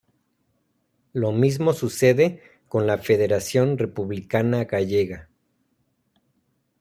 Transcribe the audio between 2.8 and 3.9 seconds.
la Federación